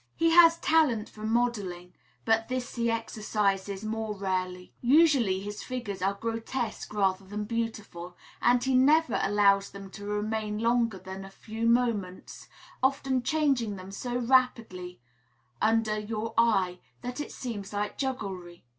He 0.15 0.31
has 0.31 0.57
talent 0.57 1.09
for 1.09 1.23
modelling, 1.27 1.93
but 2.25 2.47
this 2.47 2.73
he 2.73 2.89
exercises 2.89 3.85
more 3.85 4.15
rarely. 4.15 4.73
Usually, 4.81 5.41
his 5.41 5.61
figures 5.61 6.01
are 6.01 6.15
grotesque 6.15 6.91
rather 6.95 7.23
than 7.23 7.43
beautiful, 7.43 8.17
and 8.41 8.63
he 8.63 8.73
never 8.73 9.19
allows 9.21 9.69
them 9.69 9.91
to 9.91 10.05
remain 10.07 10.57
longer 10.57 10.97
than 10.97 11.19
for 11.21 11.27
a 11.27 11.29
few 11.29 11.67
moments, 11.67 12.47
often 12.81 13.21
changing 13.21 13.75
them 13.75 13.91
so 13.91 14.17
rapidly 14.17 14.99
under 15.61 15.99
your 15.99 16.33
eye 16.35 16.79
that 17.03 17.19
it 17.21 17.31
seems 17.31 17.71
like 17.71 17.95
jugglery. 17.99 18.65